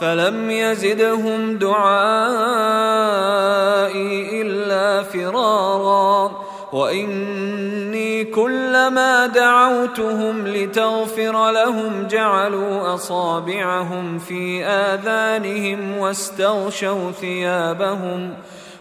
فلم 0.00 0.50
يزدهم 0.50 1.58
دعائي 1.58 1.90
إلا 4.42 5.02
فرارا. 5.02 6.30
وإني 6.72 8.24
كلما 8.24 9.26
دعوتهم 9.26 10.46
لتغفر 10.46 11.50
لهم 11.50 12.06
جعلوا 12.06 12.94
أصابعهم 12.94 14.18
في 14.18 14.64
آذانهم 14.64 15.98
واستغشوا 15.98 17.10
ثيابهم 17.20 18.34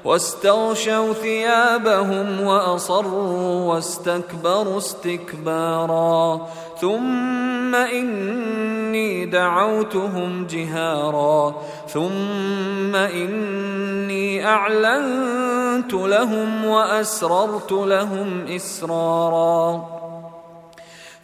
واستغشوا 0.06 1.14
ثيابهم 1.14 2.42
وأصروا 2.42 3.74
واستكبروا 3.74 4.78
استكبارا. 4.78 6.48
ثم 6.82 7.76
إني 7.76 8.99
دعوتهم 9.30 10.48
جهارا. 10.48 11.56
ثم 11.94 12.96
إني 12.96 14.46
أعلنت 14.46 15.94
لهم 15.94 16.66
وأسررت 16.66 17.72
لهم 17.72 18.46
إسرارا. 18.56 19.86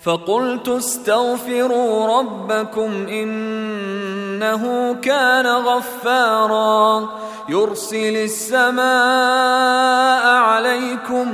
فقلت 0.03 0.67
استغفروا 0.67 2.19
ربكم 2.19 3.07
إنه 3.07 4.93
كان 4.93 5.47
غفارا. 5.47 7.09
يرسل 7.49 8.15
السماء 8.17 8.85
عليكم 10.25 11.33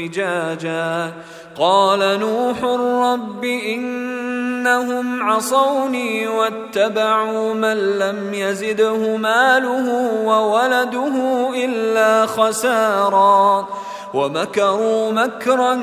فجاجا 0.00 1.12
قال 1.58 2.20
نوح 2.20 2.64
رب 3.12 3.44
إنهم 3.44 5.22
عصوني 5.22 6.28
واتبعوا 6.28 7.54
من 7.54 7.98
لم 7.98 8.34
يزده 8.34 9.16
ماله 9.16 10.12
وولده 10.24 11.12
إلا 11.64 12.26
خسارا. 12.26 13.68
ومكروا 14.14 15.12
مكرا 15.12 15.80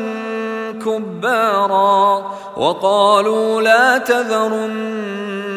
كبارا. 0.86 2.32
وقالوا 2.58 3.62
لا 3.62 3.98
تذرن 3.98 5.57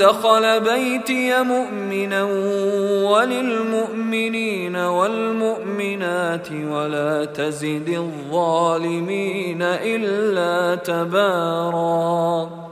دخل 0.00 0.60
بيتي 0.60 1.42
مؤمنا 1.42 2.22
وللمؤمنين 3.10 4.76
والمؤمنات 4.76 6.48
ولا 6.52 7.24
تزد 7.24 7.88
الظالمين 7.88 9.62
إلا 9.62 10.74
تباراً. 10.74 12.69